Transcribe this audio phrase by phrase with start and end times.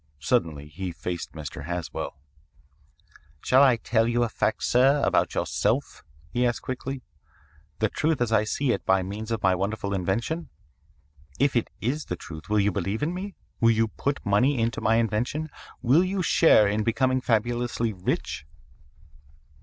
[0.17, 1.65] Suddenly he faced Mr.
[1.65, 2.17] Haswell.
[3.43, 7.03] "'Shall I tell you a fact, sir, about yourself?' he asked quickly.
[7.77, 10.49] 'The truth as I see it by means of my wonderful invention?
[11.39, 13.35] If it is the truth, will you believe in me?
[13.59, 15.51] Will you put money into my invention?
[15.83, 18.47] Will you share in becoming fabulously rich?'